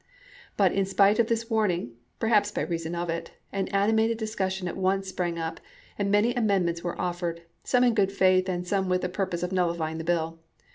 But 0.57 0.71
in 0.71 0.85
spite 0.87 1.19
of 1.19 1.27
this 1.27 1.47
warn 1.47 1.69
ing, 1.69 1.91
perhaps 2.19 2.49
by 2.49 2.63
reason 2.63 2.95
of 2.95 3.07
it, 3.07 3.33
an 3.51 3.67
animated 3.67 4.17
discussion 4.17 4.67
at 4.67 4.75
once 4.75 5.09
sprang 5.09 5.37
up 5.37 5.59
and 5.95 6.09
many 6.09 6.33
amendments 6.33 6.83
were 6.83 6.99
offered, 6.99 7.43
some 7.63 7.83
in 7.83 7.93
good 7.93 8.11
faith, 8.11 8.49
and 8.49 8.65
some 8.65 8.89
with 8.89 9.01
the 9.01 9.09
pur 9.09 9.27
pose 9.27 9.43
of 9.43 9.51
nullifying 9.51 9.99
the 9.99 10.03
bill. 10.03 10.39